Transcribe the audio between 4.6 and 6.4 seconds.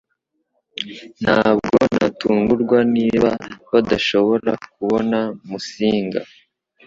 kubona Musinga